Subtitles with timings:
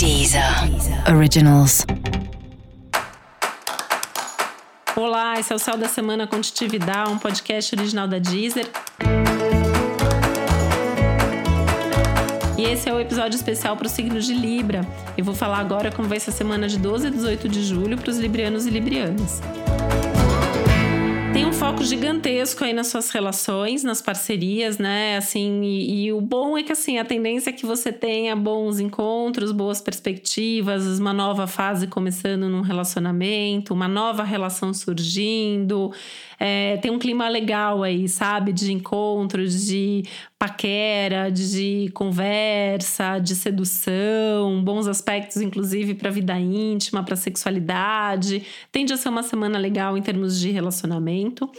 [0.00, 0.42] Deezer
[1.14, 1.84] Originals.
[4.96, 8.66] Olá, esse é o Céu da Semana Contitividade, um podcast original da Deezer.
[12.56, 14.80] E esse é o episódio especial para o signo de Libra.
[15.18, 17.98] Eu vou falar agora como vai ser a semana de 12 a 18 de julho
[17.98, 19.42] para os librianos e librianas
[20.06, 20.09] um
[21.70, 25.16] foco gigantesco aí nas suas relações, nas parcerias, né?
[25.16, 28.80] Assim, e, e, o bom é que assim, a tendência é que você tenha bons
[28.80, 35.92] encontros, boas perspectivas, uma nova fase começando num relacionamento, uma nova relação surgindo.
[36.40, 38.52] É, tem um clima legal aí, sabe?
[38.52, 40.02] De encontros, de
[40.40, 48.46] paquera, de conversa, de sedução, bons aspectos, inclusive, para a vida íntima, para a sexualidade.
[48.72, 51.52] Tende a ser uma semana legal em termos de relacionamento.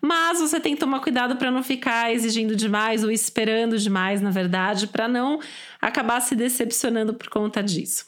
[0.00, 4.30] Mas você tem que tomar cuidado para não ficar exigindo demais ou esperando demais, na
[4.30, 5.40] verdade, para não
[5.80, 8.06] acabar se decepcionando por conta disso.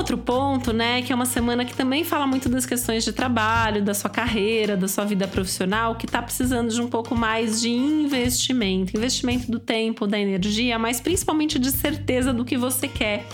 [0.00, 3.82] Outro ponto, né, que é uma semana que também fala muito das questões de trabalho,
[3.82, 7.68] da sua carreira, da sua vida profissional, que está precisando de um pouco mais de
[7.68, 13.26] investimento, investimento do tempo, da energia, mas principalmente de certeza do que você quer.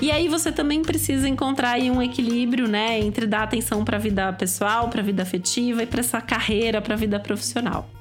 [0.00, 4.00] E aí você também precisa encontrar aí um equilíbrio, né, entre dar atenção para a
[4.00, 7.97] vida pessoal, para a vida afetiva e para essa carreira, para a vida profissional.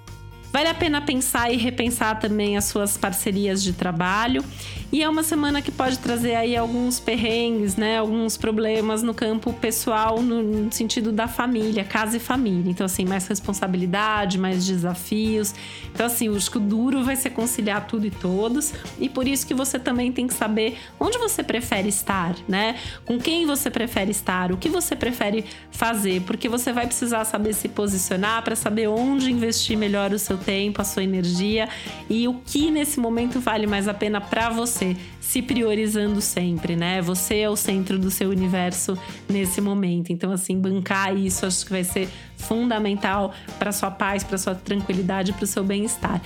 [0.51, 4.43] Vale a pena pensar e repensar também as suas parcerias de trabalho.
[4.89, 7.97] E é uma semana que pode trazer aí alguns perrengues, né?
[7.97, 12.71] Alguns problemas no campo pessoal, no sentido da família, casa e família.
[12.71, 15.53] Então, assim, mais responsabilidade, mais desafios.
[15.93, 18.73] Então, assim, acho que o duro vai ser conciliar tudo e todos.
[18.97, 22.77] E por isso que você também tem que saber onde você prefere estar, né?
[23.05, 27.53] Com quem você prefere estar, o que você prefere fazer, porque você vai precisar saber
[27.53, 31.67] se posicionar para saber onde investir melhor o seu seu tempo, a sua energia
[32.09, 37.01] e o que nesse momento vale mais a pena para você, se priorizando sempre, né?
[37.01, 38.97] Você é o centro do seu universo
[39.27, 40.11] nesse momento.
[40.11, 45.33] Então, assim, bancar isso acho que vai ser fundamental para sua paz, para sua tranquilidade,
[45.33, 46.21] para o seu bem-estar.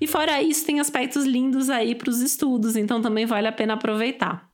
[0.00, 3.74] E fora isso, tem aspectos lindos aí para os estudos, então também vale a pena
[3.74, 4.53] aproveitar.